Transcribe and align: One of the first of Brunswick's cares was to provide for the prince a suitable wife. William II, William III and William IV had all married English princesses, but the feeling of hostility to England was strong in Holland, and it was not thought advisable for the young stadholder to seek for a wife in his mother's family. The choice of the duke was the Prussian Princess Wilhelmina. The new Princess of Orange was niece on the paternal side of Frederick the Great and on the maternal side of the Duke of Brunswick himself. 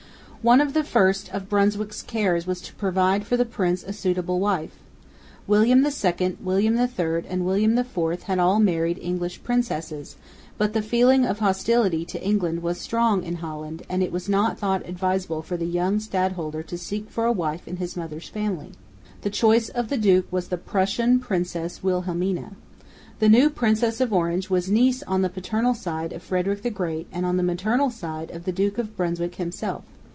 One 0.43 0.59
of 0.59 0.73
the 0.73 0.83
first 0.83 1.31
of 1.35 1.47
Brunswick's 1.49 2.01
cares 2.01 2.47
was 2.47 2.61
to 2.61 2.73
provide 2.73 3.27
for 3.27 3.37
the 3.37 3.45
prince 3.45 3.83
a 3.83 3.93
suitable 3.93 4.39
wife. 4.39 4.71
William 5.45 5.85
II, 5.85 6.37
William 6.41 6.79
III 6.79 7.27
and 7.29 7.45
William 7.45 7.77
IV 7.77 8.23
had 8.23 8.39
all 8.39 8.59
married 8.59 8.97
English 8.99 9.43
princesses, 9.43 10.15
but 10.57 10.73
the 10.73 10.81
feeling 10.81 11.27
of 11.27 11.37
hostility 11.37 12.05
to 12.05 12.23
England 12.23 12.63
was 12.63 12.79
strong 12.81 13.21
in 13.23 13.35
Holland, 13.35 13.83
and 13.87 14.01
it 14.01 14.11
was 14.11 14.27
not 14.27 14.57
thought 14.57 14.83
advisable 14.89 15.43
for 15.43 15.57
the 15.57 15.67
young 15.67 15.99
stadholder 15.99 16.63
to 16.63 16.75
seek 16.75 17.11
for 17.11 17.25
a 17.25 17.31
wife 17.31 17.67
in 17.67 17.77
his 17.77 17.95
mother's 17.95 18.27
family. 18.29 18.71
The 19.21 19.29
choice 19.29 19.69
of 19.69 19.89
the 19.89 19.97
duke 19.97 20.25
was 20.31 20.47
the 20.47 20.57
Prussian 20.57 21.19
Princess 21.19 21.83
Wilhelmina. 21.83 22.53
The 23.19 23.29
new 23.29 23.51
Princess 23.51 24.01
of 24.01 24.11
Orange 24.11 24.49
was 24.49 24.71
niece 24.71 25.03
on 25.03 25.21
the 25.21 25.29
paternal 25.29 25.75
side 25.75 26.11
of 26.11 26.23
Frederick 26.23 26.63
the 26.63 26.71
Great 26.71 27.05
and 27.11 27.27
on 27.27 27.37
the 27.37 27.43
maternal 27.43 27.91
side 27.91 28.31
of 28.31 28.45
the 28.45 28.51
Duke 28.51 28.79
of 28.79 28.97
Brunswick 28.97 29.35
himself. 29.35 29.83